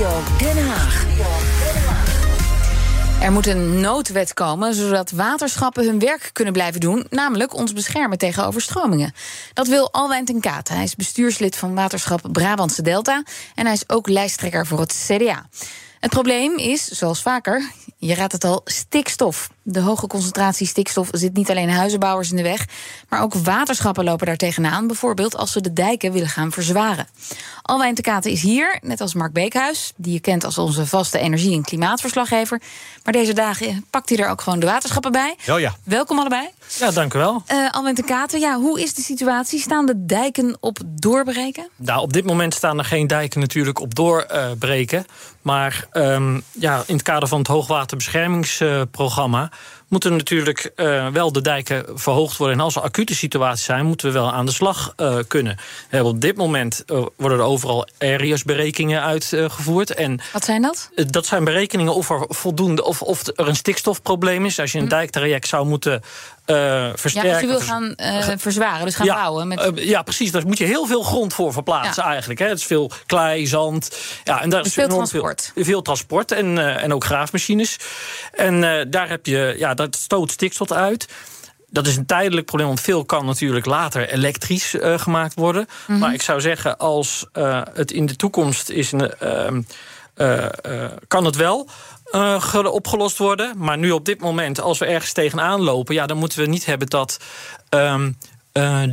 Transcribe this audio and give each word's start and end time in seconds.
Den 0.00 0.66
Haag. 0.68 1.04
Er 3.22 3.32
moet 3.32 3.46
een 3.46 3.80
noodwet 3.80 4.34
komen 4.34 4.74
zodat 4.74 5.10
waterschappen 5.10 5.84
hun 5.84 5.98
werk 5.98 6.30
kunnen 6.32 6.52
blijven 6.52 6.80
doen, 6.80 7.06
namelijk 7.10 7.54
ons 7.54 7.72
beschermen 7.72 8.18
tegen 8.18 8.46
overstromingen. 8.46 9.12
Dat 9.52 9.68
wil 9.68 9.92
Alwijn 9.92 10.24
ten 10.24 10.40
Kaat. 10.40 10.68
Hij 10.68 10.82
is 10.82 10.94
bestuurslid 10.94 11.56
van 11.56 11.74
waterschap 11.74 12.20
Brabantse 12.32 12.82
Delta 12.82 13.22
en 13.54 13.64
hij 13.64 13.74
is 13.74 13.88
ook 13.88 14.08
lijsttrekker 14.08 14.66
voor 14.66 14.80
het 14.80 15.06
CDA. 15.06 15.46
Het 15.98 16.10
probleem 16.10 16.58
is, 16.58 16.88
zoals 16.88 17.22
vaker, 17.22 17.70
je 18.00 18.14
raadt 18.14 18.32
het 18.32 18.44
al, 18.44 18.60
stikstof. 18.64 19.50
De 19.62 19.80
hoge 19.80 20.06
concentratie 20.06 20.66
stikstof 20.66 21.08
zit 21.12 21.34
niet 21.34 21.50
alleen 21.50 21.70
huizenbouwers 21.70 22.30
in 22.30 22.36
de 22.36 22.42
weg, 22.42 22.64
maar 23.08 23.22
ook 23.22 23.34
waterschappen 23.34 24.04
lopen 24.04 24.26
daar 24.26 24.36
tegenaan, 24.36 24.86
bijvoorbeeld 24.86 25.36
als 25.36 25.52
ze 25.52 25.60
de 25.60 25.72
dijken 25.72 26.12
willen 26.12 26.28
gaan 26.28 26.52
verzwaren. 26.52 27.08
Alwijn 27.62 27.94
de 27.94 28.02
Katen 28.02 28.30
is 28.30 28.42
hier, 28.42 28.78
net 28.82 29.00
als 29.00 29.14
Mark 29.14 29.32
Beekhuis, 29.32 29.92
die 29.96 30.12
je 30.12 30.20
kent 30.20 30.44
als 30.44 30.58
onze 30.58 30.86
vaste 30.86 31.18
energie- 31.18 31.54
en 31.54 31.62
klimaatverslaggever. 31.62 32.60
Maar 33.04 33.12
deze 33.12 33.32
dagen 33.32 33.86
pakt 33.90 34.08
hij 34.08 34.18
er 34.18 34.28
ook 34.28 34.40
gewoon 34.40 34.60
de 34.60 34.66
waterschappen 34.66 35.12
bij. 35.12 35.36
Oh 35.48 35.60
ja. 35.60 35.74
Welkom 35.84 36.18
allebei. 36.18 36.48
Ja, 36.78 36.90
dank 36.90 37.14
u 37.14 37.18
wel. 37.18 37.42
Uh, 37.52 37.70
Alwijn 37.70 37.94
de 37.94 38.04
Katen, 38.04 38.40
ja, 38.40 38.56
hoe 38.56 38.80
is 38.80 38.94
de 38.94 39.02
situatie? 39.02 39.60
Staan 39.60 39.86
de 39.86 40.06
dijken 40.06 40.56
op 40.60 40.78
doorbreken? 40.86 41.68
Nou, 41.76 42.00
op 42.00 42.12
dit 42.12 42.24
moment 42.24 42.54
staan 42.54 42.78
er 42.78 42.84
geen 42.84 43.06
dijken 43.06 43.40
natuurlijk 43.40 43.80
op 43.80 43.94
doorbreken. 43.94 45.04
maar 45.42 45.86
um, 45.92 46.42
ja, 46.52 46.82
in 46.86 46.94
het 46.94 47.02
kader 47.02 47.28
van 47.28 47.38
het 47.38 47.48
hoogwaterbeschermingsprogramma 47.90 49.50
moeten 49.90 50.16
natuurlijk 50.16 50.72
uh, 50.76 51.08
wel 51.08 51.32
de 51.32 51.40
dijken 51.40 51.84
verhoogd 51.94 52.36
worden. 52.36 52.58
En 52.58 52.64
als 52.64 52.76
er 52.76 52.82
acute 52.82 53.14
situaties 53.14 53.64
zijn, 53.64 53.86
moeten 53.86 54.06
we 54.06 54.12
wel 54.12 54.32
aan 54.32 54.46
de 54.46 54.52
slag 54.52 54.94
uh, 54.96 55.16
kunnen. 55.28 55.58
Uh, 55.90 56.04
op 56.04 56.20
dit 56.20 56.36
moment 56.36 56.84
worden 57.16 57.38
er 57.38 57.44
overal 57.44 57.88
areas-berekeningen 57.98 59.02
uitgevoerd. 59.02 59.94
En 59.94 60.20
Wat 60.32 60.44
zijn 60.44 60.62
dat? 60.62 60.90
dat 61.10 61.26
zijn 61.26 61.44
berekeningen 61.44 61.94
of 61.94 62.10
er 62.10 62.24
voldoende 62.28 62.84
of, 62.84 63.02
of 63.02 63.26
er 63.26 63.48
een 63.48 63.56
stikstofprobleem 63.56 64.46
is. 64.46 64.58
Als 64.60 64.72
je 64.72 64.78
een 64.78 64.84
hm. 64.84 64.90
dijktraject 64.90 65.48
zou 65.48 65.66
moeten 65.66 66.02
versterken. 66.94 67.28
Ja, 67.28 67.32
als 67.32 67.40
je 67.40 67.46
wil 67.46 67.60
gaan 67.60 67.94
verzwaren, 68.38 68.84
dus 68.84 68.94
gaan 68.94 69.06
ja, 69.06 69.14
bouwen. 69.14 69.48
Met... 69.48 69.72
ja, 69.74 70.02
precies. 70.02 70.30
Daar 70.30 70.46
moet 70.46 70.58
je 70.58 70.64
heel 70.64 70.86
veel 70.86 71.02
grond 71.02 71.34
voor 71.34 71.52
verplaatsen 71.52 72.02
ja. 72.02 72.10
eigenlijk. 72.10 72.40
Hè. 72.40 72.46
Het 72.46 72.58
is 72.58 72.64
veel 72.64 72.90
klei, 73.06 73.46
zand. 73.46 73.96
Ja, 74.24 74.42
en 74.42 74.50
daar 74.50 74.62
dus 74.62 74.68
is 74.68 74.74
veel 74.74 74.88
transport. 74.88 75.50
Veel, 75.54 75.64
veel 75.64 75.82
transport 75.82 76.32
en, 76.32 76.78
en 76.80 76.94
ook 76.94 77.04
graafmachines. 77.04 77.76
En 78.32 78.86
daar 78.90 79.08
heb 79.08 79.26
je... 79.26 79.54
Ja, 79.58 79.74
dat 79.80 79.96
stoot 79.96 80.30
stikstof 80.30 80.72
uit. 80.72 81.08
Dat 81.70 81.86
is 81.86 81.96
een 81.96 82.06
tijdelijk 82.06 82.46
probleem, 82.46 82.68
want 82.68 82.80
veel 82.80 83.04
kan 83.04 83.26
natuurlijk 83.26 83.66
later 83.66 84.08
elektrisch 84.08 84.74
uh, 84.74 84.98
gemaakt 84.98 85.34
worden. 85.34 85.62
Mm 85.62 85.68
-hmm. 85.86 85.98
Maar 85.98 86.14
ik 86.14 86.22
zou 86.22 86.40
zeggen, 86.40 86.78
als 86.78 87.26
uh, 87.32 87.62
het 87.74 87.92
in 87.92 88.06
de 88.06 88.16
toekomst 88.16 88.68
is, 88.68 88.92
uh, 88.92 89.06
kan 91.08 91.24
het 91.24 91.36
wel. 91.36 91.68
opgelost 92.64 93.18
worden. 93.18 93.52
Maar 93.56 93.78
nu 93.78 93.90
op 93.90 94.04
dit 94.04 94.20
moment, 94.20 94.60
als 94.60 94.78
we 94.78 94.86
ergens 94.86 95.12
tegenaan 95.12 95.60
lopen, 95.60 95.94
ja, 95.94 96.06
dan 96.06 96.16
moeten 96.16 96.38
we 96.38 96.46
niet 96.46 96.66
hebben 96.66 96.88
dat. 96.88 97.18
Um, 97.70 98.16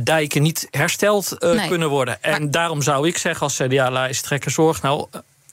dijken 0.04 0.42
niet 0.42 0.68
hersteld 0.70 1.36
nee. 1.38 1.68
kunnen 1.68 1.88
worden. 1.88 2.22
En 2.22 2.42
maar... 2.42 2.50
daarom 2.50 2.82
zou 2.82 3.08
ik 3.08 3.18
zeggen 3.18 3.42
als 3.42 3.56
CDA-lijsttrekker... 3.56 4.50
zorg 4.50 4.82
nou 4.82 5.06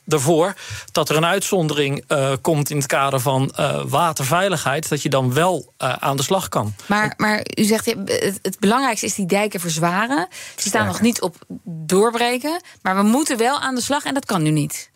ervoor 0.08 0.54
dat 0.92 1.10
er 1.10 1.16
een 1.16 1.26
uitzondering 1.26 2.04
uh, 2.08 2.32
komt 2.42 2.70
in 2.70 2.78
het 2.78 2.86
kader 2.86 3.20
van 3.20 3.54
uh, 3.60 3.84
waterveiligheid, 3.86 4.90
dat 4.90 5.02
je 5.02 5.10
dan 5.10 5.34
wel 5.34 5.74
uh, 5.84 5.94
aan 5.94 6.18
de 6.18 6.24
slag 6.24 6.50
kan. 6.50 6.76
Maar, 6.86 7.14
maar 7.18 7.46
u 7.56 7.64
zegt 7.64 7.86
het, 7.86 8.40
het 8.42 8.60
belangrijkste 8.60 9.06
is 9.06 9.16
die 9.16 9.26
dijken 9.26 9.60
verzwaren. 9.60 10.28
Ze 10.56 10.68
staan 10.68 10.86
nog 10.86 11.02
niet 11.02 11.22
op 11.22 11.36
doorbreken, 11.64 12.62
maar 12.82 12.96
we 12.96 13.04
moeten 13.04 13.38
wel 13.38 13.60
aan 13.60 13.76
de 13.76 13.82
slag 13.82 14.04
en 14.04 14.14
dat 14.14 14.26
kan 14.26 14.42
nu 14.42 14.50
niet. 14.50 14.90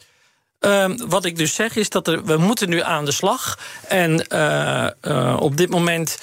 Uh, 0.60 0.86
wat 1.08 1.26
ik 1.26 1.38
dus 1.38 1.56
zeg 1.56 1.76
is 1.76 1.90
dat 1.90 2.08
er, 2.08 2.24
we 2.24 2.38
moeten 2.38 2.70
nu 2.70 2.82
aan 2.82 3.06
de 3.06 3.12
slag. 3.12 3.60
En 3.88 4.32
op 5.40 5.58
dit 5.58 5.70
moment 5.70 6.18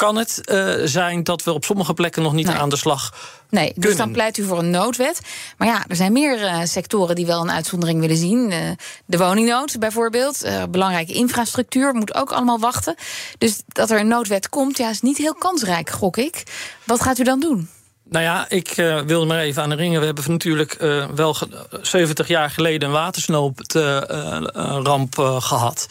kan 0.00 0.16
het 0.16 0.40
uh, 0.44 0.74
zijn 0.84 1.24
dat 1.24 1.42
we 1.42 1.52
op 1.52 1.64
sommige 1.64 1.94
plekken 1.94 2.22
nog 2.22 2.32
niet 2.32 2.46
nee. 2.46 2.56
aan 2.56 2.68
de 2.68 2.76
slag 2.76 3.14
Nee, 3.50 3.66
dus 3.66 3.74
kunnen. 3.74 3.96
dan 3.96 4.12
pleit 4.12 4.38
u 4.38 4.44
voor 4.44 4.58
een 4.58 4.70
noodwet. 4.70 5.20
Maar 5.58 5.68
ja, 5.68 5.84
er 5.88 5.96
zijn 5.96 6.12
meer 6.12 6.40
uh, 6.40 6.60
sectoren 6.64 7.14
die 7.14 7.26
wel 7.26 7.40
een 7.40 7.50
uitzondering 7.50 8.00
willen 8.00 8.16
zien. 8.16 8.50
Uh, 8.50 8.56
de 9.04 9.18
woningnood 9.18 9.78
bijvoorbeeld. 9.78 10.48
belangrijke 10.70 11.12
infrastructuur 11.12 11.94
moet 11.94 12.14
ook 12.14 12.32
allemaal 12.32 12.58
wachten. 12.58 12.94
Dus 13.38 13.62
dat 13.66 13.90
er 13.90 14.00
een 14.00 14.08
noodwet 14.08 14.48
komt, 14.48 14.78
ja, 14.78 14.90
is 14.90 15.00
niet 15.00 15.16
heel 15.16 15.34
kansrijk, 15.34 15.90
gok 15.90 16.16
ik. 16.16 16.42
Wat 16.84 17.00
gaat 17.00 17.18
u 17.18 17.22
dan 17.22 17.40
doen? 17.40 17.68
Nou 18.10 18.24
ja, 18.24 18.46
ik 18.48 18.76
uh, 18.76 19.00
wilde 19.00 19.26
maar 19.26 19.38
even 19.38 19.62
aan 19.62 19.68
de 19.68 19.74
ringen. 19.74 20.00
We 20.00 20.06
hebben 20.06 20.24
natuurlijk 20.26 20.82
uh, 20.82 21.04
wel 21.14 21.36
70 21.82 22.28
jaar 22.28 22.50
geleden 22.50 22.88
een 22.88 22.94
watersnoodramp 22.94 25.18
uh, 25.18 25.40
gehad. 25.40 25.86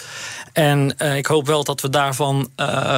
En 0.54 0.98
ik 0.98 1.26
hoop 1.26 1.48
wel 1.48 1.64
dat 1.64 1.82
we 1.82 1.90
daarvan 1.90 2.50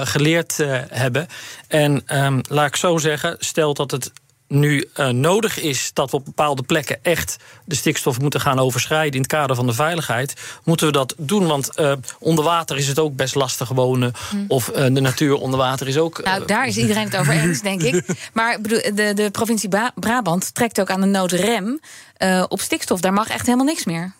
geleerd 0.03 0.57
hebben. 0.89 1.27
En 1.67 2.03
um, 2.23 2.41
laat 2.49 2.67
ik 2.67 2.75
zo 2.75 2.97
zeggen, 2.97 3.35
stel 3.39 3.73
dat 3.73 3.91
het 3.91 4.11
nu 4.51 4.89
uh, 4.95 5.07
nodig 5.07 5.59
is 5.59 5.91
dat 5.93 6.11
we 6.11 6.17
op 6.17 6.25
bepaalde 6.25 6.63
plekken 6.63 6.99
echt 7.01 7.37
de 7.65 7.75
stikstof 7.75 8.19
moeten 8.19 8.41
gaan 8.41 8.59
overschrijden 8.59 9.13
in 9.13 9.21
het 9.21 9.27
kader 9.27 9.55
van 9.55 9.67
de 9.67 9.73
veiligheid, 9.73 10.33
moeten 10.63 10.85
we 10.85 10.91
dat 10.91 11.13
doen. 11.17 11.47
Want 11.47 11.79
uh, 11.79 11.93
onder 12.19 12.43
water 12.43 12.77
is 12.77 12.87
het 12.87 12.99
ook 12.99 13.15
best 13.15 13.35
lastig 13.35 13.69
wonen. 13.69 14.13
Hmm. 14.29 14.45
Of 14.47 14.69
uh, 14.69 14.75
de 14.75 15.01
natuur 15.01 15.35
onder 15.35 15.59
water 15.59 15.87
is 15.87 15.97
ook. 15.97 16.23
Nou, 16.23 16.45
daar 16.45 16.67
is 16.67 16.77
iedereen 16.77 17.03
het 17.03 17.17
over 17.17 17.33
eens, 17.33 17.61
denk 17.61 17.81
ik. 17.81 18.05
Maar 18.33 18.61
bedoel, 18.61 18.95
de, 18.95 19.11
de 19.13 19.29
provincie 19.31 19.69
Bra 19.69 19.91
Brabant 19.95 20.53
trekt 20.53 20.79
ook 20.79 20.89
aan 20.89 21.01
de 21.01 21.07
noodrem 21.07 21.79
op 22.47 22.59
stikstof. 22.59 22.99
Daar 22.99 23.13
mag 23.13 23.29
echt 23.29 23.45
helemaal 23.45 23.65
niks 23.65 23.85
meer. 23.85 24.13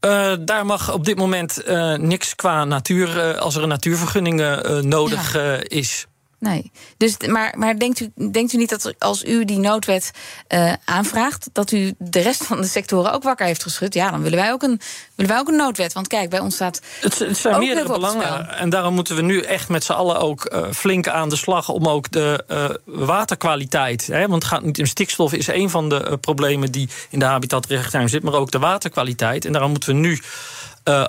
Uh, 0.00 0.32
daar 0.40 0.66
mag 0.66 0.92
op 0.92 1.04
dit 1.04 1.16
moment 1.16 1.62
uh, 1.68 1.94
niks 1.94 2.34
qua 2.34 2.64
natuur, 2.64 3.16
uh, 3.16 3.38
als 3.38 3.56
er 3.56 3.62
een 3.62 3.68
natuurvergunning 3.68 4.60
nodig 4.80 5.32
ja. 5.34 5.58
is. 5.62 6.06
Nee, 6.40 6.70
dus, 6.96 7.16
maar, 7.26 7.54
maar 7.56 7.78
denkt, 7.78 8.00
u, 8.00 8.10
denkt 8.30 8.52
u 8.52 8.56
niet 8.56 8.68
dat 8.68 8.94
als 8.98 9.24
u 9.24 9.44
die 9.44 9.58
noodwet 9.58 10.10
uh, 10.48 10.72
aanvraagt, 10.84 11.48
dat 11.52 11.72
u 11.72 11.94
de 11.98 12.20
rest 12.20 12.44
van 12.44 12.60
de 12.60 12.66
sectoren 12.66 13.12
ook 13.12 13.22
wakker 13.22 13.46
heeft 13.46 13.62
geschud? 13.62 13.94
Ja, 13.94 14.10
dan 14.10 14.22
willen 14.22 14.38
wij 14.38 14.52
ook 14.52 14.62
een, 14.62 14.80
willen 15.14 15.32
wij 15.32 15.40
ook 15.40 15.48
een 15.48 15.56
noodwet. 15.56 15.92
Want 15.92 16.06
kijk, 16.06 16.30
bij 16.30 16.38
ons 16.38 16.54
staat. 16.54 16.80
Het, 17.00 17.18
het 17.18 17.36
zijn 17.36 17.58
meerdere 17.58 17.92
belangen. 17.92 18.48
En 18.56 18.70
daarom 18.70 18.94
moeten 18.94 19.16
we 19.16 19.22
nu 19.22 19.40
echt 19.40 19.68
met 19.68 19.84
z'n 19.84 19.92
allen 19.92 20.20
ook 20.20 20.52
uh, 20.52 20.72
flink 20.72 21.08
aan 21.08 21.28
de 21.28 21.36
slag 21.36 21.68
om 21.68 21.88
ook 21.88 22.10
de 22.10 22.44
uh, 22.48 22.68
waterkwaliteit. 23.06 24.06
Hè, 24.06 24.28
want 24.28 24.42
het 24.42 24.52
gaat 24.52 24.62
niet 24.62 24.78
om 24.78 24.86
stikstof, 24.86 25.32
is 25.32 25.46
een 25.46 25.70
van 25.70 25.88
de 25.88 26.18
problemen 26.20 26.72
die 26.72 26.88
in 27.10 27.18
de 27.18 27.24
habitatrichtlijn 27.24 28.08
zit, 28.08 28.22
maar 28.22 28.34
ook 28.34 28.50
de 28.50 28.58
waterkwaliteit. 28.58 29.44
En 29.44 29.52
daarom 29.52 29.70
moeten 29.70 29.94
we 29.94 30.00
nu. 30.00 30.20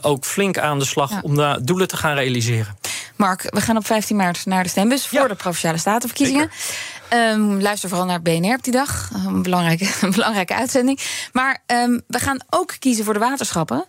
Ook 0.01 0.25
flink 0.25 0.57
aan 0.57 0.79
de 0.79 0.85
slag 0.85 1.09
ja. 1.09 1.19
om 1.23 1.35
de 1.35 1.59
doelen 1.61 1.87
te 1.87 1.97
gaan 1.97 2.15
realiseren. 2.15 2.77
Mark, 3.19 3.41
we 3.49 3.61
gaan 3.61 3.77
op 3.77 3.85
15 3.85 4.15
maart 4.15 4.45
naar 4.45 4.63
de 4.63 4.69
stembus 4.69 5.07
voor 5.07 5.19
ja. 5.19 5.27
de 5.27 5.35
Provinciale 5.35 5.77
Statenverkiezingen. 5.77 6.49
Um, 7.13 7.61
luister 7.61 7.89
vooral 7.89 8.07
naar 8.07 8.21
BNR 8.21 8.55
op 8.55 8.63
die 8.63 8.73
dag. 8.73 9.09
Een 9.13 9.41
belangrijke, 9.41 9.89
een 10.05 10.11
belangrijke 10.11 10.55
uitzending. 10.55 10.99
Maar 11.31 11.63
um, 11.67 12.01
we 12.07 12.19
gaan 12.19 12.39
ook 12.49 12.75
kiezen 12.79 13.05
voor 13.05 13.13
de 13.13 13.19
waterschappen. 13.19 13.85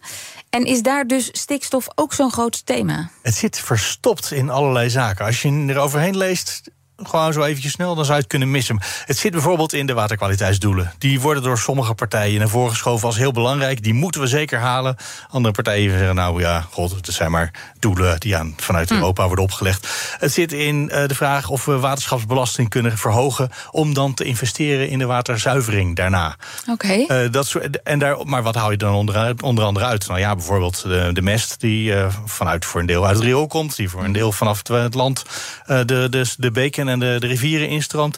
En 0.48 0.64
is 0.64 0.82
daar 0.82 1.06
dus 1.06 1.28
stikstof 1.32 1.86
ook 1.94 2.12
zo'n 2.12 2.32
groot 2.32 2.66
thema? 2.66 3.10
Het 3.22 3.34
zit 3.34 3.58
verstopt 3.58 4.30
in 4.30 4.50
allerlei 4.50 4.90
zaken. 4.90 5.24
Als 5.24 5.42
je 5.42 5.64
er 5.68 5.78
overheen 5.78 6.16
leest, 6.16 6.62
gewoon 7.02 7.32
zo 7.32 7.42
eventjes 7.42 7.72
snel, 7.72 7.94
dan 7.94 8.04
zou 8.04 8.16
je 8.16 8.22
het 8.22 8.30
kunnen 8.30 8.50
missen. 8.50 8.78
Het 9.04 9.18
zit 9.18 9.32
bijvoorbeeld 9.32 9.72
in 9.72 9.86
de 9.86 9.92
waterkwaliteitsdoelen. 9.92 10.92
Die 10.98 11.20
worden 11.20 11.42
door 11.42 11.58
sommige 11.58 11.94
partijen 11.94 12.38
naar 12.38 12.48
voren 12.48 12.70
geschoven 12.70 13.06
als 13.06 13.16
heel 13.16 13.32
belangrijk. 13.32 13.82
Die 13.82 13.94
moeten 13.94 14.20
we 14.20 14.26
zeker 14.26 14.58
halen. 14.58 14.96
Andere 15.30 15.54
partijen 15.54 15.90
zeggen, 15.90 16.14
nou 16.14 16.40
ja, 16.40 16.66
god, 16.70 16.90
het 16.90 17.06
zijn 17.06 17.30
maar 17.30 17.50
doelen 17.78 18.20
die 18.20 18.36
aan, 18.36 18.54
vanuit 18.56 18.88
hm. 18.88 18.94
Europa 18.94 19.26
worden 19.26 19.44
opgelegd. 19.44 19.88
Het 20.18 20.32
zit 20.32 20.52
in 20.52 20.90
uh, 20.92 21.06
de 21.06 21.14
vraag 21.14 21.48
of 21.48 21.64
we 21.64 21.78
waterschapsbelasting 21.78 22.68
kunnen 22.68 22.98
verhogen... 22.98 23.50
om 23.70 23.94
dan 23.94 24.14
te 24.14 24.24
investeren 24.24 24.88
in 24.88 24.98
de 24.98 25.06
waterzuivering 25.06 25.96
daarna. 25.96 26.36
Oké. 26.68 26.70
Okay. 27.06 27.24
Uh, 27.24 27.32
dat 27.32 27.54
en 27.84 27.98
daar, 27.98 28.26
maar 28.26 28.42
wat 28.42 28.54
hou 28.54 28.70
je 28.70 28.76
dan 28.76 28.94
onder, 28.94 29.34
onder 29.40 29.64
andere 29.64 29.86
uit? 29.86 30.06
Nou 30.06 30.20
ja, 30.20 30.34
bijvoorbeeld 30.34 30.82
de, 30.82 31.10
de 31.12 31.22
mest 31.22 31.60
die 31.60 31.92
uh, 31.92 32.06
vanuit 32.24 32.64
voor 32.64 32.80
een 32.80 32.86
deel 32.86 33.06
uit 33.06 33.16
het 33.16 33.24
riool 33.24 33.46
komt... 33.46 33.76
die 33.76 33.90
voor 33.90 34.04
een 34.04 34.12
deel 34.12 34.32
vanaf 34.32 34.62
het 34.68 34.94
land 34.94 35.22
de, 35.66 36.06
de, 36.10 36.34
de 36.36 36.50
beken 36.50 36.88
en 36.90 36.98
de, 36.98 37.16
de 37.18 37.26
rivieren 37.26 37.68
instroomt. 37.68 38.16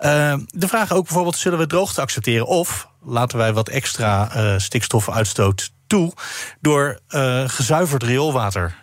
Uh, 0.00 0.34
de 0.46 0.68
vraag 0.68 0.92
ook 0.92 1.04
bijvoorbeeld, 1.04 1.36
zullen 1.36 1.58
we 1.58 1.66
droogte 1.66 2.00
accepteren? 2.00 2.46
Of 2.46 2.88
laten 3.02 3.38
wij 3.38 3.52
wat 3.52 3.68
extra 3.68 4.36
uh, 4.36 4.58
stikstofuitstoot 4.58 5.72
toe... 5.86 6.12
door 6.60 6.98
uh, 7.08 7.42
gezuiverd 7.46 8.02
rioolwater 8.02 8.74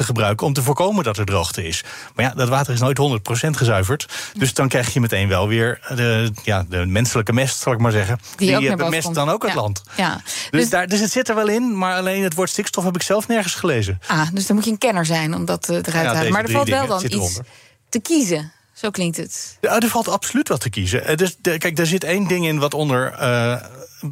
te 0.00 0.06
gebruiken 0.06 0.46
om 0.46 0.52
te 0.52 0.62
voorkomen 0.62 1.04
dat 1.04 1.18
er 1.18 1.24
droogte 1.24 1.66
is. 1.66 1.84
Maar 2.14 2.24
ja, 2.24 2.32
dat 2.34 2.48
water 2.48 2.72
is 2.72 2.80
nooit 2.80 2.98
100% 3.46 3.50
gezuiverd. 3.50 4.06
Dus 4.32 4.54
dan 4.54 4.68
krijg 4.68 4.92
je 4.92 5.00
meteen 5.00 5.28
wel 5.28 5.48
weer 5.48 5.80
de, 5.94 6.32
ja, 6.42 6.64
de 6.68 6.86
menselijke 6.86 7.32
mest, 7.32 7.60
zal 7.60 7.72
ik 7.72 7.78
maar 7.78 7.92
zeggen. 7.92 8.18
Die, 8.36 8.58
Die 8.58 8.76
bemest 8.76 9.02
komt. 9.02 9.14
dan 9.14 9.28
ook 9.28 9.42
het 9.42 9.52
ja. 9.52 9.60
land. 9.60 9.82
Ja. 9.96 10.20
Dus, 10.24 10.50
dus, 10.50 10.70
daar, 10.70 10.86
dus 10.86 11.00
het 11.00 11.10
zit 11.10 11.28
er 11.28 11.34
wel 11.34 11.48
in, 11.48 11.78
maar 11.78 11.96
alleen 11.96 12.22
het 12.22 12.34
woord 12.34 12.50
stikstof 12.50 12.84
heb 12.84 12.94
ik 12.94 13.02
zelf 13.02 13.28
nergens 13.28 13.54
gelezen. 13.54 14.00
Ah, 14.06 14.28
dus 14.32 14.46
dan 14.46 14.56
moet 14.56 14.64
je 14.64 14.70
een 14.70 14.78
kenner 14.78 15.06
zijn 15.06 15.34
om 15.34 15.44
dat 15.44 15.68
eruit 15.68 15.84
te 15.84 15.90
halen. 15.90 16.32
Maar 16.32 16.44
er 16.44 16.50
valt 16.50 16.68
wel 16.68 16.86
dan 16.86 17.04
iets 17.04 17.40
te 17.88 18.00
kiezen. 18.00 18.52
Zo 18.80 18.90
klinkt 18.90 19.16
het. 19.16 19.58
Er 19.60 19.88
valt 19.88 20.08
absoluut 20.08 20.48
wat 20.48 20.60
te 20.60 20.70
kiezen. 20.70 21.16
Dus, 21.16 21.36
de, 21.40 21.58
kijk, 21.58 21.76
daar 21.76 21.86
zit 21.86 22.04
één 22.04 22.26
ding 22.26 22.46
in 22.46 22.58
wat 22.58 22.74
onder 22.74 23.12
uh, 23.12 23.62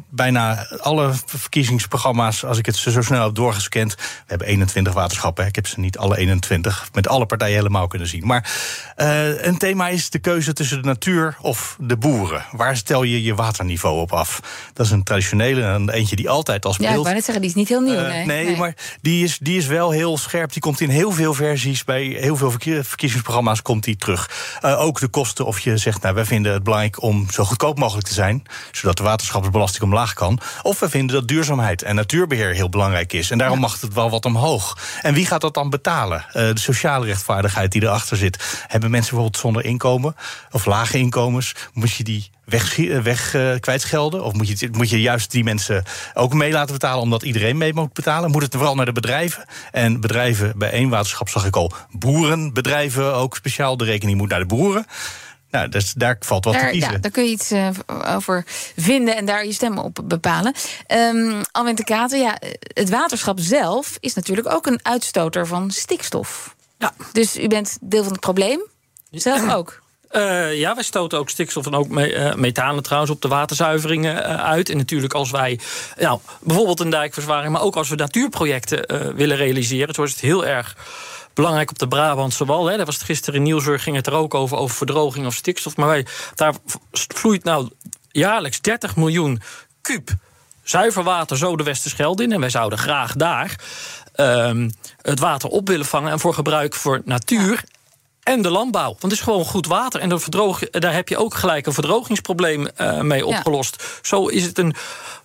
bijna 0.09 0.67
alle 0.79 1.11
verkiezingsprogramma's, 1.25 2.45
als 2.45 2.57
ik 2.57 2.65
het 2.65 2.75
zo 2.75 3.01
snel 3.01 3.23
heb 3.23 3.35
doorgescand. 3.35 3.95
We 3.95 4.01
hebben 4.25 4.47
21 4.47 4.93
waterschappen. 4.93 5.45
Ik 5.45 5.55
heb 5.55 5.67
ze 5.67 5.79
niet 5.79 5.97
alle 5.97 6.17
21 6.17 6.89
met 6.93 7.07
alle 7.07 7.25
partijen 7.25 7.55
helemaal 7.55 7.87
kunnen 7.87 8.07
zien. 8.07 8.25
Maar 8.25 8.51
uh, 8.97 9.43
een 9.43 9.57
thema 9.57 9.87
is 9.87 10.09
de 10.09 10.19
keuze 10.19 10.53
tussen 10.53 10.81
de 10.81 10.87
natuur 10.87 11.37
of 11.41 11.77
de 11.79 11.97
boeren. 11.97 12.45
Waar 12.51 12.77
stel 12.77 13.03
je 13.03 13.23
je 13.23 13.35
waterniveau 13.35 13.99
op 13.99 14.13
af? 14.13 14.39
Dat 14.73 14.85
is 14.85 14.91
een 14.91 15.03
traditionele 15.03 15.63
en 15.63 15.89
eentje 15.89 16.15
die 16.15 16.29
altijd 16.29 16.65
al 16.65 16.73
speelt. 16.73 16.89
Ja, 16.89 16.95
ik 16.95 17.01
wou 17.01 17.15
net 17.15 17.23
zeggen, 17.23 17.41
die 17.41 17.51
is 17.51 17.57
niet 17.57 17.69
heel 17.69 17.81
nieuw. 17.81 17.99
Uh, 17.99 18.25
nee, 18.25 18.57
maar 18.57 18.75
die 19.01 19.23
is, 19.23 19.37
die 19.37 19.57
is 19.57 19.65
wel 19.65 19.91
heel 19.91 20.17
scherp. 20.17 20.51
Die 20.51 20.61
komt 20.61 20.81
in 20.81 20.89
heel 20.89 21.11
veel 21.11 21.33
versies. 21.33 21.83
Bij 21.83 22.03
heel 22.03 22.35
veel 22.35 22.51
verkiezingsprogramma's 22.83 23.61
komt 23.61 23.83
die 23.83 23.95
terug. 23.95 24.31
Uh, 24.65 24.81
ook 24.81 24.99
de 24.99 25.07
kosten, 25.07 25.45
of 25.45 25.59
je 25.59 25.77
zegt, 25.77 26.01
nou, 26.01 26.15
wij 26.15 26.25
vinden 26.25 26.53
het 26.53 26.63
belangrijk 26.63 27.01
om 27.01 27.27
zo 27.31 27.43
goedkoop 27.43 27.79
mogelijk 27.79 28.07
te 28.07 28.13
zijn. 28.13 28.43
Zodat 28.71 28.97
de 28.97 29.03
waterschapsbelasting 29.03 29.78
omlaag 29.81 30.13
kan. 30.13 30.39
Of 30.61 30.79
we 30.79 30.89
vinden 30.89 31.15
dat 31.15 31.27
duurzaamheid 31.27 31.81
en 31.81 31.95
natuurbeheer 31.95 32.53
heel 32.53 32.69
belangrijk 32.69 33.13
is. 33.13 33.31
En 33.31 33.37
daarom 33.37 33.59
mag 33.59 33.81
het 33.81 33.93
wel 33.93 34.09
wat 34.09 34.25
omhoog. 34.25 34.77
En 35.01 35.13
wie 35.13 35.25
gaat 35.25 35.41
dat 35.41 35.53
dan 35.53 35.69
betalen? 35.69 36.25
Uh, 36.27 36.33
de 36.33 36.59
sociale 36.59 37.05
rechtvaardigheid 37.05 37.71
die 37.71 37.83
erachter 37.83 38.17
zit. 38.17 38.63
Hebben 38.67 38.91
mensen 38.91 39.09
bijvoorbeeld 39.09 39.41
zonder 39.41 39.65
inkomen 39.65 40.15
of 40.51 40.65
lage 40.65 40.97
inkomens? 40.97 41.55
Moet 41.73 41.93
je 41.93 42.03
die 42.03 42.29
weg, 42.45 42.75
weg 43.03 43.33
uh, 43.33 43.55
kwijtschelden? 43.59 44.23
Of 44.23 44.33
moet 44.33 44.59
je, 44.59 44.69
moet 44.71 44.89
je 44.89 45.01
juist 45.01 45.31
die 45.31 45.43
mensen 45.43 45.83
ook 46.13 46.33
mee 46.33 46.51
laten 46.51 46.73
betalen 46.73 47.01
omdat 47.01 47.23
iedereen 47.23 47.57
mee 47.57 47.73
moet 47.73 47.93
betalen? 47.93 48.31
Moet 48.31 48.41
het 48.41 48.55
vooral 48.55 48.75
naar 48.75 48.85
de 48.85 48.91
bedrijven? 48.91 49.45
En 49.71 50.01
bedrijven 50.01 50.53
bij 50.55 50.71
één 50.71 50.89
waterschap 50.89 51.29
zag 51.29 51.45
ik 51.45 51.55
al 51.55 51.73
boerenbedrijven 51.91 53.13
ook 53.13 53.35
speciaal. 53.35 53.77
De 53.77 53.85
rekening 53.85 54.17
moet 54.17 54.29
naar 54.29 54.39
de 54.39 54.45
boeren. 54.45 54.85
Nou, 55.51 55.69
dus 55.69 55.93
daar 55.93 56.15
valt 56.19 56.45
wat 56.45 56.53
daar, 56.53 56.65
te 56.65 56.69
kiezen. 56.69 56.91
Ja, 56.91 56.97
daar 56.97 57.11
kun 57.11 57.23
je 57.23 57.29
iets 57.29 57.51
uh, 57.51 57.69
over 58.15 58.43
vinden 58.75 59.15
en 59.15 59.25
daar 59.25 59.45
je 59.45 59.53
stem 59.53 59.77
op 59.77 59.99
bepalen. 60.03 60.53
Um, 60.87 61.41
Alwin 61.51 61.75
de 61.75 61.83
Katen, 61.83 62.19
ja, 62.19 62.37
het 62.73 62.89
waterschap 62.89 63.39
zelf 63.39 63.97
is 63.99 64.13
natuurlijk 64.13 64.51
ook 64.51 64.65
een 64.65 64.79
uitstoter 64.81 65.47
van 65.47 65.71
stikstof. 65.71 66.55
Ja. 66.77 66.93
Dus 67.11 67.37
u 67.37 67.47
bent 67.47 67.77
deel 67.81 68.03
van 68.03 68.11
het 68.11 68.21
probleem, 68.21 68.61
zelf 69.11 69.53
ook. 69.53 69.81
Uh, 70.11 70.59
ja, 70.59 70.75
wij 70.75 70.83
stoten 70.83 71.19
ook 71.19 71.29
stikstof 71.29 71.65
en 71.65 71.73
ook 71.73 71.87
me 71.87 72.13
uh, 72.13 72.33
methanen 72.33 72.83
trouwens 72.83 73.11
op 73.11 73.21
de 73.21 73.27
waterzuiveringen 73.27 74.15
uh, 74.15 74.43
uit. 74.43 74.69
En 74.69 74.77
natuurlijk 74.77 75.13
als 75.13 75.31
wij 75.31 75.59
nou, 75.97 76.19
bijvoorbeeld 76.41 76.79
een 76.79 76.89
dijkverzwaring, 76.89 77.51
maar 77.51 77.61
ook 77.61 77.75
als 77.75 77.89
we 77.89 77.95
natuurprojecten 77.95 79.15
willen 79.15 79.37
realiseren, 79.37 79.93
zo 79.93 80.03
is 80.03 80.11
het 80.11 80.19
heel 80.19 80.45
erg 80.45 80.75
belangrijk 81.39 81.69
op 81.69 81.79
de 81.79 81.87
Brabantse 81.87 82.45
wal. 82.45 82.65
Hè. 82.65 82.85
Was 82.85 82.97
gisteren 82.97 83.39
in 83.39 83.43
Nieuwsuur, 83.45 83.79
ging 83.79 83.95
het 83.95 84.07
er 84.07 84.13
ook 84.13 84.33
over, 84.33 84.57
over 84.57 84.75
verdroging 84.75 85.25
of 85.25 85.33
stikstof. 85.33 85.75
Maar 85.75 85.87
wij, 85.87 86.05
daar 86.35 86.53
vloeit 86.91 87.43
nou 87.43 87.69
jaarlijks 88.11 88.61
30 88.61 88.95
miljoen 88.95 89.41
kuub 89.81 90.09
zuiver 90.63 91.03
water 91.03 91.37
zo 91.37 91.55
de 91.55 91.63
Westerschelde 91.63 92.23
in. 92.23 92.31
En 92.31 92.39
wij 92.39 92.49
zouden 92.49 92.79
graag 92.79 93.15
daar 93.15 93.55
um, 94.15 94.71
het 95.01 95.19
water 95.19 95.49
op 95.49 95.67
willen 95.67 95.85
vangen 95.85 96.11
en 96.11 96.19
voor 96.19 96.33
gebruik 96.33 96.75
voor 96.75 97.01
natuur 97.05 97.63
en 98.23 98.41
de 98.41 98.49
landbouw. 98.49 98.89
Want 98.89 99.01
het 99.01 99.11
is 99.11 99.19
gewoon 99.19 99.45
goed 99.45 99.67
water. 99.67 99.99
En 99.99 100.19
verdroog, 100.19 100.59
daar 100.59 100.93
heb 100.93 101.09
je 101.09 101.17
ook 101.17 101.33
gelijk 101.33 101.65
een 101.65 101.73
verdrogingsprobleem 101.73 102.67
uh, 102.77 103.01
mee 103.01 103.25
opgelost. 103.25 103.75
Ja. 103.79 103.85
Zo 104.01 104.27
is 104.27 104.43
het 104.43 104.57
een 104.57 104.75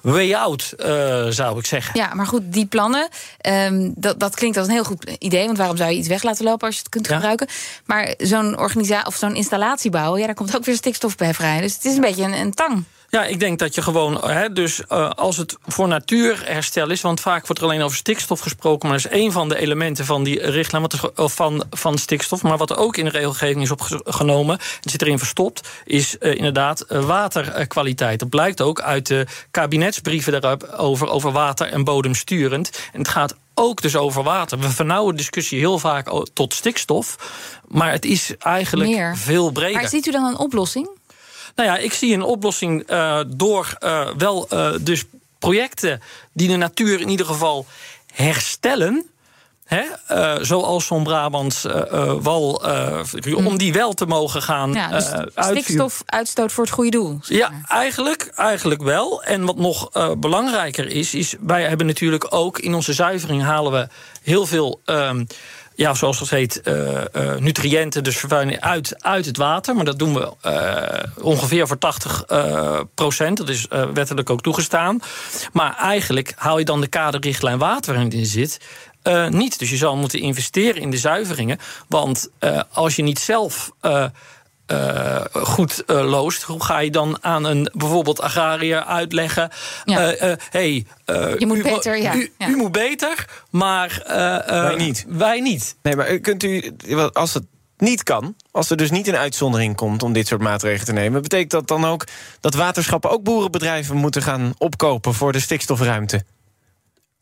way 0.01 0.35
out, 0.35 0.75
uh, 0.79 0.87
zou 1.29 1.59
ik 1.59 1.67
zeggen. 1.67 2.01
Ja, 2.01 2.15
maar 2.15 2.27
goed, 2.27 2.43
die 2.45 2.67
plannen, 2.67 3.09
um, 3.49 3.93
dat, 3.97 4.21
dat 4.21 4.35
klinkt 4.35 4.57
als 4.57 4.67
een 4.67 4.73
heel 4.73 4.85
goed 4.85 5.11
idee. 5.19 5.47
Want 5.47 5.59
waarom 5.59 5.77
zou 5.77 5.91
je 5.91 5.97
iets 5.97 6.09
weg 6.09 6.23
laten 6.23 6.45
lopen 6.45 6.67
als 6.67 6.75
je 6.75 6.83
het 6.83 6.91
kunt 6.91 7.07
ja. 7.07 7.15
gebruiken? 7.15 7.49
Maar 7.85 8.15
zo'n 8.19 8.59
organisatie 8.59 9.07
of 9.07 9.15
zo'n 9.15 9.35
installatie 9.35 9.91
bouwen, 9.91 10.21
ja, 10.21 10.27
daar 10.27 10.35
komt 10.35 10.57
ook 10.57 10.65
weer 10.65 10.77
stikstof 10.77 11.17
bij 11.17 11.35
vrij. 11.35 11.61
Dus 11.61 11.75
het 11.75 11.85
is 11.85 11.95
een 11.95 12.01
beetje 12.01 12.25
een, 12.25 12.33
een 12.33 12.55
tang. 12.55 12.85
Ja, 13.15 13.25
ik 13.25 13.41
denk 13.41 13.59
dat 13.59 13.75
je 13.75 13.83
gewoon, 13.83 14.29
hè, 14.31 14.53
dus 14.53 14.81
uh, 14.93 15.11
als 15.11 15.37
het 15.37 15.57
voor 15.67 15.89
natuurherstel 15.89 16.91
is, 16.91 17.01
want 17.01 17.21
vaak 17.21 17.47
wordt 17.47 17.63
er 17.63 17.69
alleen 17.69 17.83
over 17.83 17.97
stikstof 17.97 18.41
gesproken, 18.41 18.89
maar 18.89 18.97
dat 18.97 19.07
is 19.07 19.19
één 19.19 19.33
van 19.33 19.49
de 19.49 19.59
elementen 19.59 20.05
van 20.05 20.25
die 20.25 20.51
richtlijn 20.51 20.83
wat 20.83 20.93
er, 20.93 21.29
van, 21.29 21.65
van 21.71 21.99
stikstof. 21.99 22.43
Maar 22.43 22.57
wat 22.57 22.71
er 22.71 22.77
ook 22.77 22.97
in 22.97 23.05
de 23.05 23.11
regelgeving 23.11 23.63
is 23.63 23.71
opgenomen, 23.71 24.59
het 24.81 24.91
zit 24.91 25.03
erin 25.03 25.19
verstopt, 25.19 25.69
is 25.85 26.17
uh, 26.21 26.35
inderdaad 26.35 26.85
uh, 26.89 27.05
waterkwaliteit. 27.05 28.19
Dat 28.19 28.29
blijkt 28.29 28.61
ook 28.61 28.81
uit 28.81 29.07
de 29.07 29.27
kabinetsbrieven 29.51 30.41
daarover, 30.41 31.09
over 31.09 31.33
water 31.33 31.67
en 31.67 31.85
bodemsturend. 31.85 32.71
En 32.93 32.99
het 32.99 33.09
gaat 33.09 33.35
ook 33.55 33.83
dus 33.83 33.97
over 33.97 34.23
water. 34.23 34.59
We 34.59 34.71
vernauwen 34.71 35.13
de 35.13 35.19
discussie 35.19 35.59
heel 35.59 35.79
vaak 35.79 36.25
tot 36.33 36.55
stikstof, 36.55 37.17
maar 37.69 37.93
het 37.93 38.05
is 38.05 38.37
eigenlijk 38.39 38.91
Meer. 38.91 39.17
veel 39.17 39.51
breder. 39.51 39.81
Maar 39.81 39.89
ziet 39.89 40.07
u 40.07 40.11
dan 40.11 40.25
een 40.25 40.39
oplossing? 40.39 40.89
Nou 41.55 41.69
ja, 41.69 41.77
ik 41.77 41.93
zie 41.93 42.15
een 42.15 42.23
oplossing 42.23 42.91
uh, 42.91 43.21
door 43.27 43.77
uh, 43.81 44.09
wel 44.17 44.49
uh, 44.53 44.73
dus 44.81 45.05
projecten 45.39 46.03
die 46.33 46.49
de 46.49 46.57
natuur 46.57 47.01
in 47.01 47.09
ieder 47.09 47.27
geval 47.27 47.67
herstellen. 48.15 49.09
Hè, 49.65 49.83
uh, 50.11 50.35
zoals 50.41 50.87
zo'n 50.87 51.03
Brabants 51.03 51.65
uh, 51.65 51.75
uh, 51.93 52.13
wal, 52.21 52.63
mm. 53.25 53.47
om 53.47 53.59
die 53.59 53.73
wel 53.73 53.93
te 53.93 54.07
mogen 54.07 54.43
gaan 54.43 54.73
ja, 54.73 54.89
dus 54.89 55.11
Stikstofuitstoot 55.37 56.53
voor 56.53 56.65
het 56.65 56.73
goede 56.73 56.91
doel. 56.91 57.19
Ja, 57.23 57.51
eigenlijk, 57.69 58.33
eigenlijk 58.35 58.83
wel. 58.83 59.23
En 59.23 59.45
wat 59.45 59.57
nog 59.57 59.91
belangrijker 60.19 60.87
is, 60.87 61.15
is 61.15 61.35
wij 61.41 61.63
hebben 61.63 61.87
natuurlijk 61.87 62.27
ook 62.31 62.59
in 62.59 62.75
onze 62.75 62.93
zuivering 62.93 63.43
halen 63.43 63.73
we 63.73 63.89
heel 64.23 64.47
veel. 64.47 64.81
Um, 64.85 65.27
ja, 65.75 65.95
zoals 65.95 66.19
dat 66.19 66.31
heet, 66.31 66.61
uh, 66.65 66.75
uh, 66.93 67.35
nutriënten, 67.35 68.05
dus 68.05 68.17
vervuiling 68.17 68.61
uit, 68.61 69.03
uit 69.03 69.27
het 69.27 69.37
water. 69.37 69.75
Maar 69.75 69.85
dat 69.85 69.99
doen 69.99 70.15
we 70.15 70.33
uh, 70.47 71.25
ongeveer 71.25 71.67
voor 71.67 71.79
80 71.79 72.25
procent. 72.95 73.37
Dat 73.37 73.49
is 73.49 73.67
wettelijk 73.95 74.31
ook 74.31 74.43
toegestaan. 74.43 75.01
Maar 75.53 75.77
eigenlijk 75.77 76.33
haal 76.37 76.59
je 76.59 76.65
dan 76.65 76.81
de 76.81 76.87
kaderrichtlijn 76.87 77.59
water 77.59 77.93
waarin 77.95 78.13
in 78.13 78.27
zit. 78.27 78.61
niet. 79.29 79.59
Dus 79.59 79.71
je 79.71 79.77
zal 79.77 79.97
moeten 79.97 80.21
investeren 80.21 80.83
in 80.83 80.91
de 80.91 80.97
zuiveringen. 80.97 81.59
Want 81.89 82.31
als 82.73 82.97
je 82.97 83.03
niet 83.03 83.19
zelf 83.19 83.71
uh, 84.67 85.21
goed 85.33 85.83
uh, 85.87 86.11
loost. 86.11 86.43
Hoe 86.43 86.65
ga 86.65 86.79
je 86.79 86.91
dan 86.91 87.19
aan 87.21 87.45
een 87.45 87.71
bijvoorbeeld 87.73 88.21
agrariër 88.21 88.85
uitleggen? 88.85 89.51
Ja. 89.85 90.23
Uh, 90.23 90.33
hey, 90.51 90.87
je 91.39 91.47
moet 91.47 91.57
u, 91.57 91.63
beter, 91.63 91.97
ja. 91.97 92.15
U, 92.15 92.33
ja. 92.39 92.49
u 92.49 92.57
moet 92.57 92.73
beter, 92.73 93.25
maar 93.51 94.03
wij 94.47 94.75
niet. 94.77 95.05
Wij 95.09 95.41
niet. 95.41 95.77
Nee, 95.83 95.97
maar 95.97 96.19
kunt 96.19 96.43
u, 96.43 96.77
als 97.13 97.35
het 97.35 97.45
niet 97.77 98.03
kan, 98.03 98.37
als 98.51 98.71
er 98.71 98.77
dus 98.77 98.91
niet 98.91 99.09
een 99.09 99.17
uitzondering 99.17 99.77
komt 99.77 100.03
om 100.03 100.13
dit 100.13 100.27
soort 100.27 100.41
maatregelen 100.41 100.87
te 100.87 100.93
nemen, 100.93 101.23
betekent 101.23 101.51
dat 101.51 101.69
dan 101.69 101.85
ook 101.85 102.05
dat 102.41 102.55
waterschappen 102.55 103.11
ook 103.11 103.23
boerenbedrijven 103.23 103.97
moeten 103.97 104.23
gaan 104.23 104.55
opkopen 104.59 105.15
voor 105.15 105.33
de 105.33 105.41
stikstofruimte? 105.41 106.25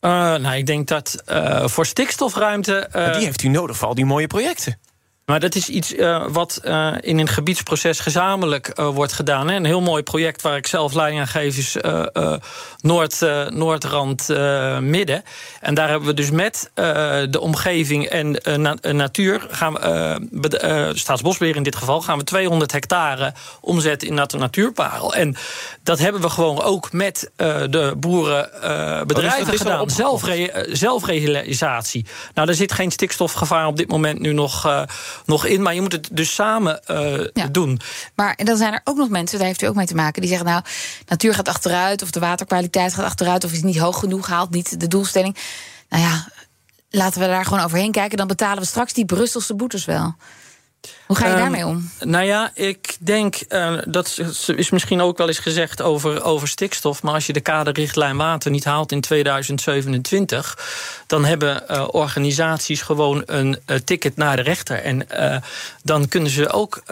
Uh, 0.01 0.11
nou, 0.11 0.55
ik 0.55 0.65
denk 0.65 0.87
dat 0.87 1.23
uh, 1.31 1.67
voor 1.67 1.85
stikstofruimte. 1.85 2.89
Uh, 2.95 3.13
die 3.13 3.25
heeft 3.25 3.43
u 3.43 3.47
nodig 3.47 3.77
voor 3.77 3.87
al 3.87 3.95
die 3.95 4.05
mooie 4.05 4.27
projecten. 4.27 4.79
Maar 5.25 5.39
dat 5.39 5.55
is 5.55 5.69
iets 5.69 5.93
uh, 5.93 6.25
wat 6.27 6.61
uh, 6.63 6.93
in 6.99 7.19
een 7.19 7.27
gebiedsproces 7.27 7.99
gezamenlijk 7.99 8.71
uh, 8.79 8.87
wordt 8.87 9.13
gedaan. 9.13 9.49
Hè. 9.49 9.55
Een 9.55 9.65
heel 9.65 9.81
mooi 9.81 10.03
project 10.03 10.41
waar 10.41 10.57
ik 10.57 10.67
zelf 10.67 10.93
leiding 10.93 11.21
aan 11.21 11.27
geef 11.27 11.57
is 11.57 11.77
Noord, 12.77 13.19
Noordrand 13.49 14.27
Midden. 14.79 15.23
En 15.61 15.73
daar 15.73 15.89
hebben 15.89 16.07
we 16.07 16.13
dus 16.13 16.31
met 16.31 16.71
de 17.29 17.39
omgeving 17.39 18.05
en 18.05 18.41
na 18.61 18.75
natuur... 18.81 19.47
Gaan 19.49 19.73
we, 19.73 20.91
Staatsbosbeheer 20.93 21.55
in 21.55 21.63
dit 21.63 21.75
geval... 21.75 22.01
gaan 22.01 22.17
we 22.17 22.23
200 22.23 22.71
hectare 22.71 23.33
omzetten 23.61 24.07
in 24.07 24.13
nat 24.13 24.33
natuurparel. 24.33 25.13
En 25.13 25.35
dat 25.83 25.99
hebben 25.99 26.21
we 26.21 26.29
gewoon 26.29 26.61
ook 26.61 26.91
met 26.91 27.31
de 27.35 27.93
boerenbedrijven 27.97 29.53
oh, 29.53 29.59
gedaan. 29.59 29.89
Zelfre 29.89 30.67
zelfrealisatie. 30.71 32.05
Nou, 32.33 32.47
er 32.49 32.55
zit 32.55 32.71
geen 32.71 32.91
stikstofgevaar 32.91 33.67
op 33.67 33.77
dit 33.77 33.87
moment 33.87 34.19
nu 34.19 34.33
nog 34.33 34.85
nog 35.25 35.45
in. 35.45 35.61
Maar 35.61 35.73
je 35.73 35.81
moet 35.81 35.91
het 35.91 36.09
dus 36.11 36.33
samen 36.33 36.81
uh, 36.91 37.27
ja. 37.33 37.47
doen. 37.47 37.79
Maar 38.15 38.39
dan 38.43 38.57
zijn 38.57 38.73
er 38.73 38.81
ook 38.83 38.97
nog 38.97 39.09
mensen, 39.09 39.37
daar 39.37 39.47
heeft 39.47 39.61
u 39.61 39.67
ook 39.67 39.75
mee 39.75 39.85
te 39.85 39.95
maken, 39.95 40.21
die 40.21 40.29
zeggen: 40.29 40.47
Nou, 40.47 40.63
natuur 41.07 41.33
gaat 41.33 41.47
achteruit, 41.47 42.01
of 42.01 42.11
de 42.11 42.19
waterkwaliteit 42.19 42.93
gaat 42.93 43.05
achteruit, 43.05 43.43
of 43.43 43.51
is 43.51 43.63
niet 43.63 43.77
hoog 43.77 43.99
genoeg 43.99 44.25
gehaald, 44.25 44.49
niet 44.49 44.79
de 44.79 44.87
doelstelling. 44.87 45.37
Nou 45.89 46.03
ja, 46.03 46.27
laten 46.89 47.21
we 47.21 47.27
daar 47.27 47.45
gewoon 47.45 47.63
overheen 47.63 47.91
kijken. 47.91 48.17
Dan 48.17 48.27
betalen 48.27 48.61
we 48.61 48.67
straks 48.67 48.93
die 48.93 49.05
Brusselse 49.05 49.55
boetes 49.55 49.85
wel. 49.85 50.15
Hoe 51.05 51.17
ga 51.17 51.25
je 51.25 51.33
um, 51.33 51.39
daarmee 51.39 51.65
om? 51.65 51.89
Nou 51.99 52.25
ja, 52.25 52.51
ik 52.53 52.97
denk, 52.99 53.35
uh, 53.49 53.77
dat 53.85 54.19
is 54.55 54.69
misschien 54.69 55.01
ook 55.01 55.17
wel 55.17 55.27
eens 55.27 55.39
gezegd 55.39 55.81
over, 55.81 56.23
over 56.23 56.47
stikstof. 56.47 57.03
Maar 57.03 57.13
als 57.13 57.25
je 57.25 57.33
de 57.33 57.41
kaderrichtlijn 57.41 58.17
water 58.17 58.51
niet 58.51 58.63
haalt 58.63 58.91
in 58.91 59.01
2027, 59.01 60.57
dan 61.07 61.25
hebben 61.25 61.63
uh, 61.71 61.87
organisaties 61.91 62.81
gewoon 62.81 63.23
een 63.25 63.59
uh, 63.67 63.77
ticket 63.77 64.15
naar 64.15 64.35
de 64.35 64.41
rechter. 64.41 64.77
En 64.77 65.07
dan 65.83 66.07
kunnen 66.07 66.29
ze 66.29 66.49
ook 66.49 66.83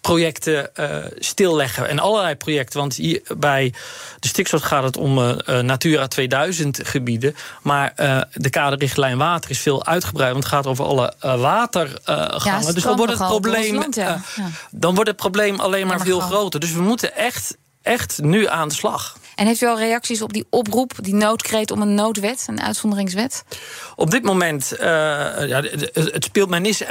projecten 0.00 0.70
uh, 0.80 0.96
stilleggen. 1.18 1.88
En 1.88 1.98
allerlei 1.98 2.34
projecten. 2.34 2.78
Want 2.78 2.94
hier 2.94 3.22
bij 3.36 3.74
de 4.18 4.28
stikstof 4.28 4.62
gaat 4.62 4.82
het 4.82 4.96
om 4.96 5.18
uh, 5.18 5.36
Natura 5.60 6.06
2000 6.06 6.80
gebieden. 6.82 7.36
Maar 7.62 7.92
uh, 7.96 8.20
de 8.32 8.50
kaderrichtlijn 8.50 9.18
water 9.18 9.50
is 9.50 9.60
veel 9.60 9.86
uitgebreid. 9.86 10.32
Want 10.32 10.44
het 10.44 10.52
gaat 10.52 10.66
over 10.66 10.84
alle 10.84 11.14
watergangen. 11.20 12.40
Ja, 12.44 12.72
dus 12.72 12.82
dan 12.82 12.96
wordt 12.96 13.12
het 13.12 13.26
probleem. 13.28 13.74
Land, 13.74 13.94
ja. 13.94 14.20
Ja. 14.36 14.46
Dan 14.70 14.94
wordt 14.94 15.10
het 15.10 15.18
probleem 15.18 15.60
alleen 15.60 15.86
maar, 15.86 15.96
maar 15.96 16.06
veel 16.06 16.20
groter. 16.20 16.60
Dus 16.60 16.72
we 16.72 16.82
moeten 16.82 17.16
echt, 17.16 17.56
echt 17.82 18.22
nu 18.22 18.48
aan 18.48 18.68
de 18.68 18.74
slag. 18.74 19.16
En 19.40 19.46
heeft 19.46 19.60
u 19.60 19.66
al 19.66 19.78
reacties 19.78 20.22
op 20.22 20.32
die 20.32 20.46
oproep, 20.50 20.92
die 21.00 21.14
noodkreet 21.14 21.70
om 21.70 21.82
een 21.82 21.94
noodwet, 21.94 22.44
een 22.46 22.62
uitzonderingswet? 22.62 23.44
Op 23.96 24.10
dit 24.10 24.22
moment, 24.22 24.72
uh, 24.72 24.80
ja, 25.48 25.62
het 25.92 26.24
speelt 26.24 26.48
men 26.48 26.64
is 26.64 26.82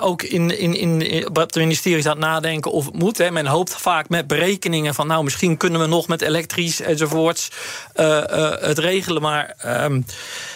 ook 0.00 0.22
in, 0.22 0.58
in, 0.58 0.74
in, 0.74 1.26
op 1.26 1.52
de 1.52 1.60
ministeries 1.60 2.06
aan 2.06 2.10
het 2.10 2.20
nadenken 2.20 2.72
of 2.72 2.84
het 2.84 2.94
moet. 2.94 3.18
Hè. 3.18 3.30
Men 3.30 3.46
hoopt 3.46 3.76
vaak 3.76 4.08
met 4.08 4.26
berekeningen 4.26 4.94
van, 4.94 5.06
nou, 5.06 5.24
misschien 5.24 5.56
kunnen 5.56 5.80
we 5.80 5.86
nog 5.86 6.08
met 6.08 6.22
elektrisch 6.22 6.80
enzovoorts 6.80 7.50
uh, 7.96 8.06
uh, 8.06 8.50
het 8.60 8.78
regelen. 8.78 9.22
Maar 9.22 9.54
ehm, 9.58 10.00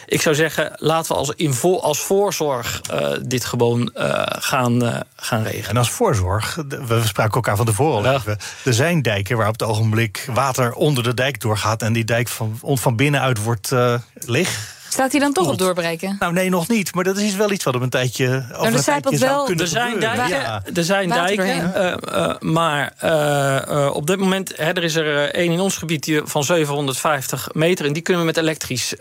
ik 0.07 0.23
zou 0.23 0.35
zeggen, 0.35 0.73
laten 0.76 1.12
we 1.12 1.19
als, 1.19 1.33
in 1.37 1.55
vo 1.55 1.78
als 1.78 1.99
voorzorg 1.99 2.81
dit 3.23 3.45
gewoon 3.45 3.90
gaan, 4.28 5.05
gaan 5.17 5.43
regelen. 5.43 5.71
En 5.71 5.76
als 5.76 5.90
voorzorg, 5.90 6.59
we 6.69 7.02
spraken 7.05 7.35
elkaar 7.35 7.57
van 7.57 7.67
tevoren 7.67 8.09
al 8.09 8.14
even. 8.14 8.38
Er 8.64 8.75
zijn 8.75 9.02
dijken 9.02 9.37
waar 9.37 9.49
op 9.49 9.61
het 9.61 9.69
ogenblik 9.69 10.28
water 10.33 10.73
onder 10.73 11.02
de 11.02 11.14
dijk 11.14 11.38
doorgaat 11.40 11.83
en 11.83 11.92
die 11.92 12.04
dijk 12.04 12.28
van, 12.28 12.59
van 12.62 12.97
binnenuit 12.97 13.42
wordt 13.42 13.73
leeg 14.14 14.76
Staat 14.88 15.11
hij 15.11 15.21
dan 15.21 15.33
toch 15.33 15.49
op 15.49 15.59
doorbreken? 15.59 16.16
Nou, 16.18 16.33
nee, 16.33 16.49
nog 16.49 16.68
niet. 16.68 16.95
Maar 16.95 17.04
dat 17.04 17.16
is 17.16 17.35
wel 17.35 17.50
iets 17.50 17.64
wat 17.64 17.75
op 17.75 17.83
een 17.83 17.90
tijdje. 17.90 18.45
Over 18.52 18.75
een 18.75 18.83
tijdje 18.83 19.16
zou 19.16 19.47
kunnen 19.47 19.64
er 19.64 19.71
zijn 19.71 20.00
dijken, 20.00 20.28
ja. 20.28 20.62
er 20.75 20.85
zijn 20.85 21.09
dijken 21.09 21.73
uh, 21.76 21.95
uh, 22.09 22.35
maar 22.40 22.92
uh, 23.04 23.90
op 23.92 24.07
dit 24.07 24.18
moment 24.18 24.57
hè, 24.57 24.73
er 24.73 24.85
is 24.85 24.95
er 24.95 25.35
één 25.35 25.52
in 25.52 25.61
ons 25.61 25.76
gebied 25.76 26.04
die 26.04 26.21
van 26.25 26.45
750 26.45 27.49
meter. 27.52 27.87
En 27.87 27.92
die 27.92 28.02
kunnen 28.02 28.23
we 28.23 28.28
met 28.28 28.37
elektrisch 28.37 28.95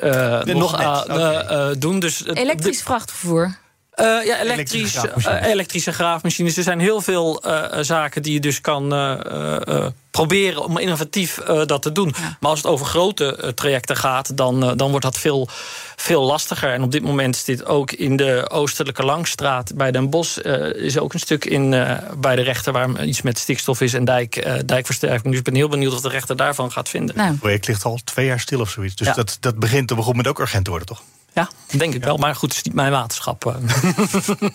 nog 0.43 0.73
okay. 0.73 1.75
doen. 1.77 1.99
Dus, 1.99 2.25
elektrisch 2.25 2.81
vrachtvervoer? 2.81 3.57
Uh, 3.99 4.25
ja, 4.25 4.39
elektrisch, 4.39 4.95
elektrische, 4.95 5.45
elektrische 5.45 5.91
graafmachines. 5.91 6.57
Er 6.57 6.63
zijn 6.63 6.79
heel 6.79 7.01
veel 7.01 7.43
uh, 7.45 7.65
zaken 7.81 8.21
die 8.21 8.33
je 8.33 8.39
dus 8.39 8.61
kan 8.61 8.93
uh, 8.93 9.87
proberen 10.11 10.63
om 10.63 10.77
innovatief 10.77 11.39
dat 11.65 11.81
te 11.81 11.91
doen. 11.91 12.15
Maar 12.39 12.49
als 12.49 12.59
het 12.59 12.71
over 12.71 12.85
grote 12.85 13.51
trajecten 13.55 13.95
gaat, 13.95 14.37
dan, 14.37 14.77
dan 14.77 14.89
wordt 14.89 15.05
dat 15.05 15.17
veel, 15.17 15.47
veel 15.95 16.23
lastiger. 16.23 16.73
En 16.73 16.83
op 16.83 16.91
dit 16.91 17.03
moment 17.03 17.35
is 17.35 17.43
dit 17.43 17.65
ook 17.65 17.91
in 17.91 18.15
de 18.15 18.49
Oostelijke 18.49 19.03
Langstraat 19.03 19.71
bij 19.75 19.91
Den 19.91 20.09
Bosch. 20.09 20.37
is 20.73 20.97
ook 20.97 21.13
een 21.13 21.19
stuk 21.19 21.45
in, 21.45 21.69
bij 22.17 22.35
de 22.35 22.41
rechter 22.41 22.73
waar 22.73 23.03
iets 23.03 23.21
met 23.21 23.37
stikstof 23.37 23.81
is 23.81 23.93
en 23.93 24.05
dijk, 24.05 24.63
dijkversterking. 24.65 25.29
Dus 25.29 25.37
ik 25.37 25.43
ben 25.43 25.55
heel 25.55 25.69
benieuwd 25.69 25.93
of 25.93 26.01
de 26.01 26.09
rechter 26.09 26.35
daarvan 26.35 26.71
gaat 26.71 26.89
vinden. 26.89 27.15
Nou. 27.15 27.29
Het 27.29 27.39
project 27.39 27.67
ligt 27.67 27.83
al 27.83 27.99
twee 28.03 28.25
jaar 28.25 28.39
stil 28.39 28.59
of 28.59 28.69
zoiets. 28.69 28.95
Dus 28.95 29.15
dat, 29.15 29.37
dat 29.39 29.59
begint 29.59 29.91
op 29.91 29.97
een 29.97 30.03
moment 30.03 30.27
ook 30.27 30.39
urgent 30.39 30.63
te 30.63 30.69
worden, 30.69 30.87
toch? 30.87 31.01
Ja, 31.37 31.49
denk 31.77 31.93
ik 31.93 32.03
wel. 32.03 32.17
Maar 32.17 32.35
goed, 32.35 32.49
het 32.49 32.57
is 32.57 32.63
niet 32.63 32.73
mijn 32.73 32.91
waterschap. 32.91 33.45
Eh. 33.45 33.55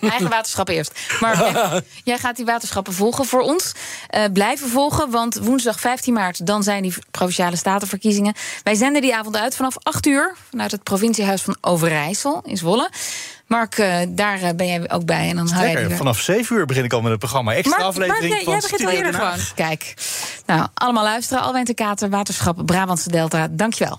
Eigen 0.10 0.28
waterschap 0.28 0.68
eerst. 0.68 0.92
Maar 1.20 1.36
jij, 2.04 2.18
gaat 2.18 2.36
die 2.36 2.44
waterschappen 2.44 2.92
volgen 2.92 3.24
voor 3.24 3.40
ons. 3.40 3.72
Uh, 4.10 4.24
blijven 4.32 4.68
volgen, 4.68 5.10
want 5.10 5.34
woensdag 5.34 5.80
15 5.80 6.14
maart... 6.14 6.46
dan 6.46 6.62
zijn 6.62 6.82
die 6.82 6.94
Provinciale 7.10 7.56
Statenverkiezingen. 7.56 8.34
Wij 8.62 8.74
zenden 8.74 9.02
die 9.02 9.16
avond 9.16 9.36
uit 9.36 9.56
vanaf 9.56 9.76
8 9.82 10.06
uur... 10.06 10.34
vanuit 10.50 10.70
het 10.70 10.82
provinciehuis 10.82 11.42
van 11.42 11.56
Overijssel 11.60 12.42
in 12.44 12.56
Zwolle. 12.56 12.90
Mark, 13.46 13.78
uh, 13.78 13.96
daar 14.08 14.54
ben 14.56 14.66
jij 14.66 14.90
ook 14.90 15.04
bij. 15.04 15.28
En 15.28 15.36
dan 15.36 15.48
Sterker, 15.48 15.88
je 15.88 15.96
vanaf 15.96 16.20
7 16.20 16.56
uur 16.56 16.66
begin 16.66 16.84
ik 16.84 16.92
al 16.92 17.00
met 17.00 17.10
het 17.10 17.20
programma. 17.20 17.54
Extra 17.54 17.76
Mark, 17.76 17.88
aflevering 17.88 18.28
Mark, 18.28 18.42
jij, 18.42 18.52
jij 18.52 18.60
begint 18.60 18.84
al 18.84 18.90
eerder 18.90 19.14
gewoon. 19.14 19.38
Kijk, 19.54 19.94
nou, 20.46 20.66
allemaal 20.74 21.04
luisteren. 21.04 21.42
Alwijn 21.42 21.64
de 21.64 21.74
Kater, 21.74 22.10
Waterschap, 22.10 22.66
Brabantse 22.66 23.10
Delta. 23.10 23.48
Dankjewel. 23.50 23.98